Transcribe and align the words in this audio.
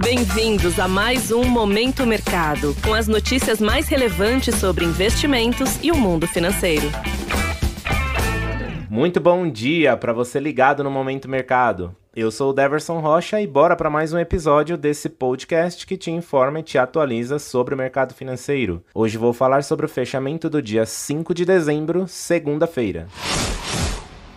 Bem-vindos 0.00 0.78
a 0.78 0.86
mais 0.86 1.32
um 1.32 1.44
Momento 1.44 2.06
Mercado, 2.06 2.74
com 2.84 2.94
as 2.94 3.08
notícias 3.08 3.60
mais 3.60 3.88
relevantes 3.88 4.54
sobre 4.54 4.84
investimentos 4.84 5.82
e 5.82 5.90
o 5.90 5.96
mundo 5.96 6.26
financeiro. 6.26 6.86
Muito 8.88 9.20
bom 9.20 9.50
dia 9.50 9.96
para 9.96 10.12
você 10.12 10.38
ligado 10.38 10.84
no 10.84 10.90
Momento 10.90 11.28
Mercado. 11.28 11.94
Eu 12.14 12.30
sou 12.30 12.50
o 12.50 12.52
Deverson 12.52 13.00
Rocha 13.00 13.40
e 13.40 13.46
bora 13.46 13.74
para 13.74 13.90
mais 13.90 14.12
um 14.12 14.18
episódio 14.18 14.78
desse 14.78 15.08
podcast 15.08 15.84
que 15.84 15.96
te 15.96 16.10
informa 16.10 16.60
e 16.60 16.62
te 16.62 16.78
atualiza 16.78 17.38
sobre 17.38 17.74
o 17.74 17.78
mercado 17.78 18.14
financeiro. 18.14 18.82
Hoje 18.94 19.18
vou 19.18 19.32
falar 19.32 19.64
sobre 19.64 19.84
o 19.84 19.88
fechamento 19.88 20.48
do 20.48 20.62
dia 20.62 20.86
5 20.86 21.34
de 21.34 21.44
dezembro, 21.44 22.06
segunda-feira. 22.06 23.08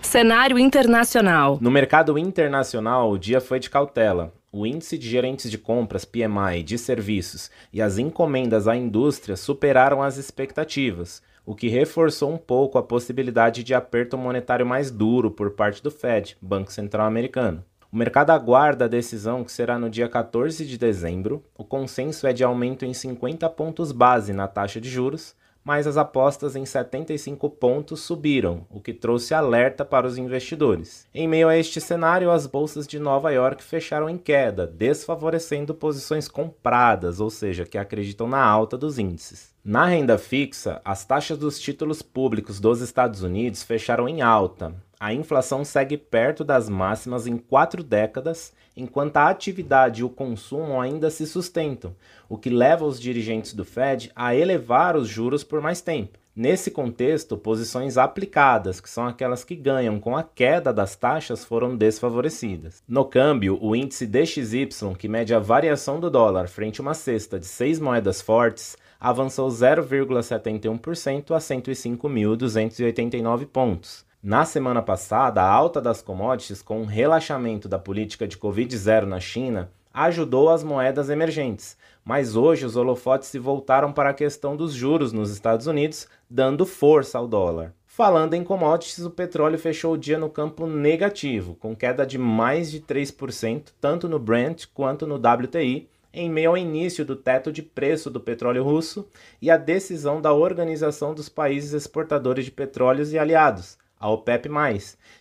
Cenário 0.00 0.58
internacional. 0.58 1.58
No 1.60 1.70
mercado 1.70 2.16
internacional, 2.16 3.10
o 3.10 3.18
dia 3.18 3.40
foi 3.40 3.58
de 3.58 3.68
cautela. 3.68 4.32
O 4.50 4.64
índice 4.64 4.96
de 4.96 5.06
gerentes 5.06 5.50
de 5.50 5.58
compras 5.58 6.06
PMI 6.06 6.62
de 6.64 6.78
serviços 6.78 7.50
e 7.70 7.82
as 7.82 7.98
encomendas 7.98 8.66
à 8.66 8.74
indústria 8.74 9.36
superaram 9.36 10.02
as 10.02 10.16
expectativas, 10.16 11.22
o 11.44 11.54
que 11.54 11.68
reforçou 11.68 12.32
um 12.32 12.38
pouco 12.38 12.78
a 12.78 12.82
possibilidade 12.82 13.62
de 13.62 13.74
aperto 13.74 14.16
monetário 14.16 14.64
mais 14.64 14.90
duro 14.90 15.30
por 15.30 15.50
parte 15.50 15.82
do 15.82 15.90
Fed, 15.90 16.36
Banco 16.40 16.72
Central 16.72 17.06
Americano. 17.06 17.62
O 17.92 17.96
mercado 17.96 18.30
aguarda 18.30 18.86
a 18.86 18.88
decisão 18.88 19.44
que 19.44 19.52
será 19.52 19.78
no 19.78 19.90
dia 19.90 20.08
14 20.08 20.64
de 20.64 20.78
dezembro. 20.78 21.42
O 21.56 21.64
consenso 21.64 22.26
é 22.26 22.32
de 22.32 22.44
aumento 22.44 22.84
em 22.84 22.92
50 22.92 23.48
pontos 23.50 23.92
base 23.92 24.32
na 24.32 24.46
taxa 24.48 24.80
de 24.80 24.88
juros, 24.88 25.34
mas 25.68 25.86
as 25.86 25.98
apostas 25.98 26.56
em 26.56 26.64
75 26.64 27.50
pontos 27.50 28.00
subiram, 28.00 28.66
o 28.70 28.80
que 28.80 28.94
trouxe 28.94 29.34
alerta 29.34 29.84
para 29.84 30.06
os 30.06 30.16
investidores. 30.16 31.06
Em 31.14 31.28
meio 31.28 31.46
a 31.46 31.58
este 31.58 31.78
cenário, 31.78 32.30
as 32.30 32.46
bolsas 32.46 32.86
de 32.86 32.98
Nova 32.98 33.30
York 33.32 33.62
fecharam 33.62 34.08
em 34.08 34.16
queda, 34.16 34.66
desfavorecendo 34.66 35.74
posições 35.74 36.26
compradas, 36.26 37.20
ou 37.20 37.28
seja, 37.28 37.66
que 37.66 37.76
acreditam 37.76 38.26
na 38.26 38.42
alta 38.42 38.78
dos 38.78 38.98
índices. 38.98 39.52
Na 39.62 39.84
renda 39.84 40.16
fixa, 40.16 40.80
as 40.82 41.04
taxas 41.04 41.36
dos 41.36 41.60
títulos 41.60 42.00
públicos 42.00 42.58
dos 42.58 42.80
Estados 42.80 43.22
Unidos 43.22 43.62
fecharam 43.62 44.08
em 44.08 44.22
alta, 44.22 44.72
a 45.00 45.14
inflação 45.14 45.64
segue 45.64 45.96
perto 45.96 46.42
das 46.42 46.68
máximas 46.68 47.26
em 47.26 47.36
quatro 47.36 47.82
décadas, 47.82 48.52
enquanto 48.76 49.16
a 49.16 49.28
atividade 49.28 50.00
e 50.00 50.04
o 50.04 50.10
consumo 50.10 50.80
ainda 50.80 51.10
se 51.10 51.26
sustentam, 51.26 51.94
o 52.28 52.36
que 52.36 52.50
leva 52.50 52.84
os 52.84 53.00
dirigentes 53.00 53.52
do 53.52 53.64
Fed 53.64 54.10
a 54.14 54.34
elevar 54.34 54.96
os 54.96 55.08
juros 55.08 55.44
por 55.44 55.60
mais 55.60 55.80
tempo. 55.80 56.18
Nesse 56.34 56.70
contexto, 56.70 57.36
posições 57.36 57.98
aplicadas, 57.98 58.80
que 58.80 58.88
são 58.88 59.04
aquelas 59.04 59.42
que 59.42 59.56
ganham 59.56 59.98
com 59.98 60.16
a 60.16 60.22
queda 60.22 60.72
das 60.72 60.94
taxas, 60.94 61.44
foram 61.44 61.76
desfavorecidas. 61.76 62.80
No 62.86 63.04
câmbio, 63.04 63.58
o 63.60 63.74
índice 63.74 64.06
DXY, 64.06 64.94
que 64.96 65.08
mede 65.08 65.34
a 65.34 65.40
variação 65.40 65.98
do 65.98 66.08
dólar 66.08 66.48
frente 66.48 66.80
a 66.80 66.82
uma 66.82 66.94
cesta 66.94 67.40
de 67.40 67.46
seis 67.46 67.80
moedas 67.80 68.20
fortes, 68.20 68.76
avançou 69.00 69.48
0,71% 69.48 71.34
a 71.34 71.38
105.289 71.38 73.46
pontos. 73.46 74.06
Na 74.20 74.44
semana 74.44 74.82
passada, 74.82 75.40
a 75.40 75.48
alta 75.48 75.80
das 75.80 76.02
commodities, 76.02 76.60
com 76.60 76.82
o 76.82 76.84
relaxamento 76.84 77.68
da 77.68 77.78
política 77.78 78.26
de 78.26 78.36
Covid-0 78.36 79.04
na 79.04 79.20
China, 79.20 79.70
ajudou 79.94 80.50
as 80.50 80.64
moedas 80.64 81.08
emergentes, 81.08 81.76
mas 82.04 82.34
hoje 82.34 82.66
os 82.66 82.74
holofotes 82.74 83.28
se 83.28 83.38
voltaram 83.38 83.92
para 83.92 84.10
a 84.10 84.14
questão 84.14 84.56
dos 84.56 84.72
juros 84.72 85.12
nos 85.12 85.30
Estados 85.30 85.68
Unidos, 85.68 86.08
dando 86.28 86.66
força 86.66 87.16
ao 87.16 87.28
dólar. 87.28 87.72
Falando 87.86 88.34
em 88.34 88.42
commodities, 88.42 89.04
o 89.04 89.10
petróleo 89.10 89.56
fechou 89.56 89.92
o 89.92 89.98
dia 89.98 90.18
no 90.18 90.28
campo 90.28 90.66
negativo, 90.66 91.54
com 91.54 91.76
queda 91.76 92.04
de 92.04 92.18
mais 92.18 92.72
de 92.72 92.80
3%, 92.80 93.68
tanto 93.80 94.08
no 94.08 94.18
Brent 94.18 94.64
quanto 94.74 95.06
no 95.06 95.14
WTI, 95.14 95.88
em 96.12 96.28
meio 96.28 96.50
ao 96.50 96.58
início 96.58 97.04
do 97.04 97.14
teto 97.14 97.52
de 97.52 97.62
preço 97.62 98.10
do 98.10 98.18
petróleo 98.18 98.64
russo 98.64 99.08
e 99.40 99.48
a 99.48 99.56
decisão 99.56 100.20
da 100.20 100.32
Organização 100.32 101.14
dos 101.14 101.28
Países 101.28 101.72
Exportadores 101.72 102.44
de 102.44 102.50
Petróleos 102.50 103.12
e 103.12 103.18
Aliados, 103.18 103.78
a 103.98 104.10
OPEP+, 104.10 104.48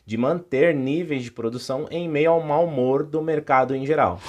de 0.05 0.17
manter 0.17 0.73
níveis 0.73 1.23
de 1.23 1.31
produção 1.31 1.87
em 1.89 2.07
meio 2.07 2.31
ao 2.31 2.41
mau 2.41 2.65
humor 2.65 3.03
do 3.03 3.21
mercado 3.21 3.75
em 3.75 3.85
geral. 3.85 4.19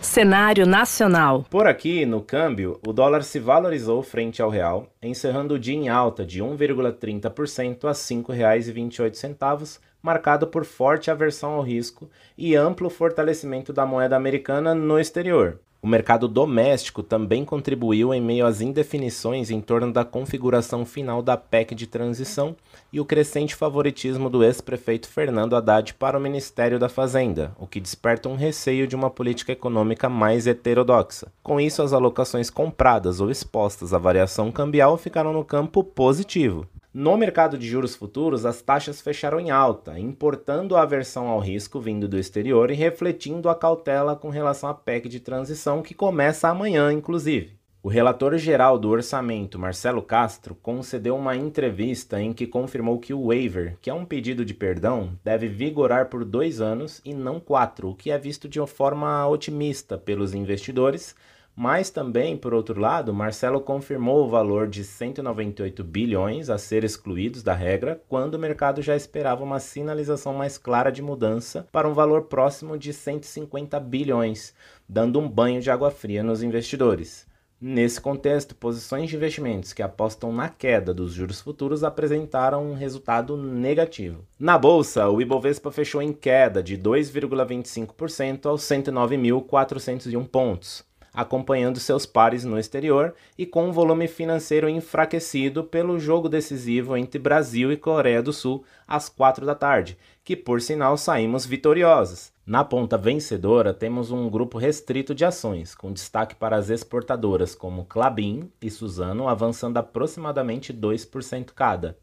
Cenário 0.00 0.66
nacional. 0.66 1.44
Por 1.48 1.66
aqui, 1.66 2.04
no 2.04 2.20
câmbio, 2.20 2.80
o 2.86 2.92
dólar 2.92 3.22
se 3.22 3.38
valorizou 3.38 4.02
frente 4.02 4.42
ao 4.42 4.48
real, 4.48 4.86
encerrando 5.02 5.54
o 5.54 5.58
dia 5.58 5.76
em 5.76 5.88
alta 5.88 6.24
de 6.24 6.42
1,30% 6.42 7.84
a 7.84 7.88
R$ 7.88 7.94
5,28, 7.94 9.78
marcado 10.02 10.46
por 10.46 10.64
forte 10.64 11.10
aversão 11.10 11.52
ao 11.52 11.62
risco 11.62 12.10
e 12.36 12.56
amplo 12.56 12.88
fortalecimento 12.90 13.72
da 13.72 13.86
moeda 13.86 14.16
americana 14.16 14.74
no 14.74 14.98
exterior. 14.98 15.60
O 15.82 15.88
mercado 15.88 16.28
doméstico 16.28 17.02
também 17.02 17.42
contribuiu 17.42 18.12
em 18.12 18.20
meio 18.20 18.44
às 18.44 18.60
indefinições 18.60 19.50
em 19.50 19.62
torno 19.62 19.90
da 19.90 20.04
configuração 20.04 20.84
final 20.84 21.22
da 21.22 21.38
PEC 21.38 21.74
de 21.74 21.86
transição 21.86 22.54
e 22.92 23.00
o 23.00 23.04
crescente 23.04 23.54
favoritismo 23.54 24.28
do 24.28 24.44
ex-prefeito 24.44 25.08
Fernando 25.08 25.56
Haddad 25.56 25.94
para 25.94 26.18
o 26.18 26.20
Ministério 26.20 26.78
da 26.78 26.90
Fazenda, 26.90 27.56
o 27.58 27.66
que 27.66 27.80
desperta 27.80 28.28
um 28.28 28.36
receio 28.36 28.86
de 28.86 28.94
uma 28.94 29.08
política 29.08 29.52
econômica 29.52 30.06
mais 30.06 30.46
heterodoxa. 30.46 31.32
Com 31.42 31.58
isso, 31.58 31.82
as 31.82 31.94
alocações 31.94 32.50
compradas 32.50 33.18
ou 33.18 33.30
expostas 33.30 33.94
à 33.94 33.98
variação 33.98 34.52
cambial 34.52 34.98
ficaram 34.98 35.32
no 35.32 35.44
campo 35.44 35.82
positivo. 35.82 36.68
No 36.92 37.16
mercado 37.16 37.56
de 37.56 37.68
juros 37.68 37.94
futuros, 37.94 38.44
as 38.44 38.60
taxas 38.60 39.00
fecharam 39.00 39.38
em 39.38 39.48
alta, 39.48 39.96
importando 39.96 40.74
a 40.76 40.82
aversão 40.82 41.28
ao 41.28 41.38
risco 41.38 41.80
vindo 41.80 42.08
do 42.08 42.18
exterior 42.18 42.68
e 42.68 42.74
refletindo 42.74 43.48
a 43.48 43.54
cautela 43.54 44.16
com 44.16 44.28
relação 44.28 44.68
à 44.68 44.74
PEC 44.74 45.08
de 45.08 45.20
transição 45.20 45.82
que 45.82 45.94
começa 45.94 46.48
amanhã, 46.48 46.92
inclusive. 46.92 47.60
O 47.80 47.88
relator 47.88 48.36
geral 48.38 48.76
do 48.76 48.90
orçamento, 48.90 49.56
Marcelo 49.56 50.02
Castro, 50.02 50.52
concedeu 50.56 51.14
uma 51.14 51.36
entrevista 51.36 52.20
em 52.20 52.32
que 52.32 52.44
confirmou 52.44 52.98
que 52.98 53.14
o 53.14 53.28
waiver, 53.28 53.78
que 53.80 53.88
é 53.88 53.94
um 53.94 54.04
pedido 54.04 54.44
de 54.44 54.52
perdão, 54.52 55.16
deve 55.22 55.46
vigorar 55.46 56.06
por 56.06 56.24
dois 56.24 56.60
anos 56.60 57.00
e 57.04 57.14
não 57.14 57.38
quatro, 57.38 57.88
o 57.88 57.94
que 57.94 58.10
é 58.10 58.18
visto 58.18 58.48
de 58.48 58.58
uma 58.58 58.66
forma 58.66 59.26
otimista 59.28 59.96
pelos 59.96 60.34
investidores, 60.34 61.14
mas 61.60 61.90
também, 61.90 62.38
por 62.38 62.54
outro 62.54 62.80
lado, 62.80 63.12
Marcelo 63.12 63.60
confirmou 63.60 64.24
o 64.24 64.28
valor 64.30 64.66
de 64.66 64.82
198 64.82 65.84
bilhões 65.84 66.48
a 66.48 66.56
ser 66.56 66.84
excluídos 66.84 67.42
da 67.42 67.52
regra, 67.52 68.00
quando 68.08 68.36
o 68.36 68.38
mercado 68.38 68.80
já 68.80 68.96
esperava 68.96 69.44
uma 69.44 69.60
sinalização 69.60 70.32
mais 70.32 70.56
clara 70.56 70.90
de 70.90 71.02
mudança 71.02 71.68
para 71.70 71.86
um 71.86 71.92
valor 71.92 72.22
próximo 72.22 72.78
de 72.78 72.94
150 72.94 73.78
bilhões, 73.78 74.54
dando 74.88 75.20
um 75.20 75.28
banho 75.28 75.60
de 75.60 75.70
água 75.70 75.90
fria 75.90 76.22
nos 76.22 76.42
investidores. 76.42 77.26
Nesse 77.60 78.00
contexto, 78.00 78.54
posições 78.54 79.10
de 79.10 79.16
investimentos 79.16 79.74
que 79.74 79.82
apostam 79.82 80.32
na 80.32 80.48
queda 80.48 80.94
dos 80.94 81.12
juros 81.12 81.42
futuros 81.42 81.84
apresentaram 81.84 82.70
um 82.70 82.74
resultado 82.74 83.36
negativo. 83.36 84.24
Na 84.38 84.56
bolsa, 84.56 85.10
o 85.10 85.20
Ibovespa 85.20 85.70
fechou 85.70 86.00
em 86.00 86.14
queda 86.14 86.62
de 86.62 86.78
2,25% 86.78 88.46
aos 88.46 88.62
109.401 88.62 90.26
pontos 90.26 90.88
acompanhando 91.12 91.80
seus 91.80 92.06
pares 92.06 92.44
no 92.44 92.58
exterior 92.58 93.14
e 93.36 93.44
com 93.44 93.68
um 93.68 93.72
volume 93.72 94.06
financeiro 94.06 94.68
enfraquecido 94.68 95.64
pelo 95.64 95.98
jogo 95.98 96.28
decisivo 96.28 96.96
entre 96.96 97.18
Brasil 97.18 97.72
e 97.72 97.76
Coreia 97.76 98.22
do 98.22 98.32
Sul 98.32 98.64
às 98.86 99.08
4 99.08 99.44
da 99.44 99.54
tarde, 99.54 99.98
que 100.24 100.36
por 100.36 100.60
sinal 100.60 100.96
saímos 100.96 101.46
vitoriosos. 101.46 102.32
Na 102.46 102.64
ponta 102.64 102.98
vencedora, 102.98 103.72
temos 103.72 104.10
um 104.10 104.28
grupo 104.28 104.58
restrito 104.58 105.14
de 105.14 105.24
ações, 105.24 105.74
com 105.74 105.92
destaque 105.92 106.34
para 106.34 106.56
as 106.56 106.68
exportadoras 106.68 107.54
como 107.54 107.84
Clabin 107.84 108.50
e 108.60 108.68
Suzano, 108.70 109.28
avançando 109.28 109.76
aproximadamente 109.76 110.74
2% 110.74 111.52
cada. 111.54 111.96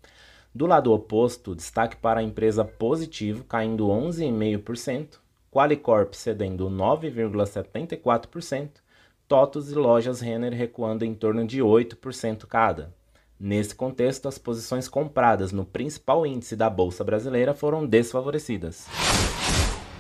Do 0.55 0.65
lado 0.65 0.93
oposto, 0.93 1.53
destaque 1.53 1.97
para 1.97 2.21
a 2.21 2.23
empresa 2.23 2.63
Positivo, 2.63 3.43
caindo 3.43 3.87
11,5%, 3.87 5.19
Qualicorp 5.51 6.13
cedendo 6.13 6.69
9,74%, 6.69 8.69
TOTOS 9.27 9.71
e 9.71 9.75
lojas 9.75 10.21
Renner 10.21 10.53
recuando 10.53 11.03
em 11.03 11.13
torno 11.13 11.45
de 11.45 11.59
8% 11.59 12.45
cada. 12.45 12.95
Nesse 13.37 13.75
contexto, 13.75 14.27
as 14.27 14.37
posições 14.37 14.87
compradas 14.87 15.51
no 15.51 15.65
principal 15.65 16.25
índice 16.25 16.55
da 16.55 16.69
Bolsa 16.69 17.03
Brasileira 17.03 17.53
foram 17.53 17.85
desfavorecidas. 17.85 18.87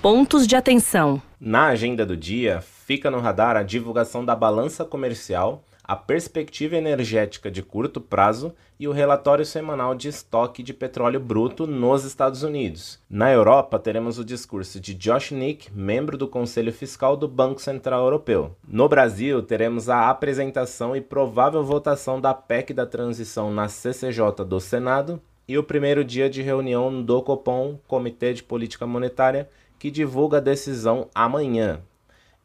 Pontos 0.01 0.47
de 0.47 0.55
atenção. 0.55 1.21
Na 1.39 1.67
agenda 1.67 2.05
do 2.05 2.15
dia, 2.15 2.61
fica 2.61 3.11
no 3.11 3.19
radar 3.19 3.57
a 3.57 3.63
divulgação 3.63 4.23
da 4.23 4.33
balança 4.33 4.85
comercial 4.85 5.61
a 5.87 5.95
perspectiva 5.95 6.75
energética 6.75 7.49
de 7.49 7.63
curto 7.63 8.01
prazo 8.01 8.53
e 8.77 8.89
o 8.89 8.91
relatório 8.91 9.45
semanal 9.45 9.95
de 9.95 10.09
estoque 10.09 10.61
de 10.61 10.73
petróleo 10.73 11.19
bruto 11.19 11.65
nos 11.65 12.03
Estados 12.03 12.43
Unidos. 12.43 12.99
Na 13.09 13.31
Europa, 13.31 13.79
teremos 13.79 14.19
o 14.19 14.25
discurso 14.25 14.81
de 14.81 14.93
Josh 14.93 15.31
Nick, 15.31 15.71
membro 15.73 16.17
do 16.17 16.27
Conselho 16.27 16.73
Fiscal 16.73 17.15
do 17.15 17.27
Banco 17.27 17.61
Central 17.61 18.03
Europeu. 18.03 18.53
No 18.67 18.89
Brasil, 18.89 19.41
teremos 19.41 19.87
a 19.87 20.09
apresentação 20.09 20.93
e 20.93 20.99
provável 20.99 21.63
votação 21.63 22.19
da 22.19 22.33
PEC 22.33 22.73
da 22.73 22.85
transição 22.85 23.49
na 23.49 23.69
CCJ 23.69 24.43
do 24.45 24.59
Senado 24.59 25.21
e 25.47 25.57
o 25.57 25.63
primeiro 25.63 26.03
dia 26.03 26.29
de 26.29 26.41
reunião 26.41 27.01
do 27.01 27.21
Copom, 27.21 27.79
Comitê 27.87 28.33
de 28.33 28.43
Política 28.43 28.85
Monetária, 28.85 29.49
que 29.79 29.89
divulga 29.89 30.37
a 30.37 30.41
decisão 30.41 31.07
amanhã. 31.15 31.79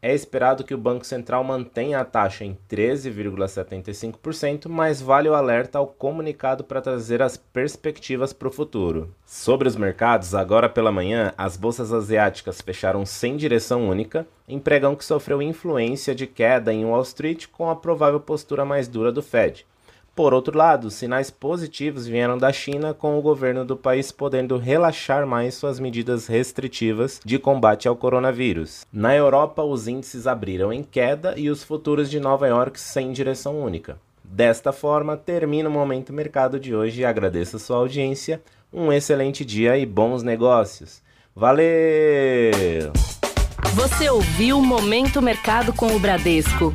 É 0.02 0.12
esperado 0.12 0.64
que 0.64 0.74
o 0.74 0.78
Banco 0.78 1.06
Central 1.06 1.44
mantenha 1.44 2.00
a 2.00 2.04
taxa 2.04 2.44
em 2.44 2.58
13,75%, 2.68 4.68
mas 4.68 5.00
vale 5.00 5.28
o 5.28 5.34
alerta 5.34 5.78
ao 5.78 5.86
comunicado 5.86 6.64
para 6.64 6.80
trazer 6.80 7.22
as 7.22 7.36
perspectivas 7.36 8.32
para 8.32 8.48
o 8.48 8.52
futuro. 8.52 9.14
Sobre 9.24 9.68
os 9.68 9.76
mercados, 9.76 10.34
agora 10.34 10.68
pela 10.68 10.90
manhã, 10.90 11.32
as 11.38 11.56
bolsas 11.56 11.92
asiáticas 11.92 12.60
fecharam 12.60 13.06
sem 13.06 13.36
direção 13.36 13.88
única, 13.88 14.26
em 14.48 14.58
pregão 14.58 14.96
que 14.96 15.04
sofreu 15.04 15.40
influência 15.40 16.16
de 16.16 16.26
queda 16.26 16.72
em 16.72 16.84
Wall 16.84 17.02
Street 17.02 17.46
com 17.46 17.70
a 17.70 17.76
provável 17.76 18.18
postura 18.18 18.64
mais 18.64 18.88
dura 18.88 19.12
do 19.12 19.22
Fed. 19.22 19.64
Por 20.14 20.34
outro 20.34 20.58
lado, 20.58 20.90
sinais 20.90 21.30
positivos 21.30 22.06
vieram 22.06 22.36
da 22.36 22.52
China, 22.52 22.92
com 22.92 23.18
o 23.18 23.22
governo 23.22 23.64
do 23.64 23.74
país 23.74 24.12
podendo 24.12 24.58
relaxar 24.58 25.26
mais 25.26 25.54
suas 25.54 25.80
medidas 25.80 26.26
restritivas 26.26 27.18
de 27.24 27.38
combate 27.38 27.88
ao 27.88 27.96
coronavírus. 27.96 28.84
Na 28.92 29.16
Europa, 29.16 29.62
os 29.62 29.88
índices 29.88 30.26
abriram 30.26 30.70
em 30.70 30.82
queda 30.82 31.32
e 31.38 31.48
os 31.48 31.64
futuros 31.64 32.10
de 32.10 32.20
Nova 32.20 32.46
York 32.46 32.78
sem 32.78 33.10
direção 33.10 33.58
única. 33.58 33.96
Desta 34.22 34.70
forma, 34.70 35.16
termina 35.16 35.70
o 35.70 35.72
Momento 35.72 36.12
Mercado 36.12 36.60
de 36.60 36.74
hoje 36.74 37.00
e 37.00 37.04
agradeço 37.06 37.56
a 37.56 37.58
sua 37.58 37.78
audiência. 37.78 38.42
Um 38.70 38.92
excelente 38.92 39.46
dia 39.46 39.78
e 39.78 39.86
bons 39.86 40.22
negócios. 40.22 41.00
Valeu! 41.34 42.92
Você 43.74 44.10
ouviu 44.10 44.60
Momento 44.60 45.22
Mercado 45.22 45.72
com 45.72 45.96
o 45.96 45.98
Bradesco 45.98 46.74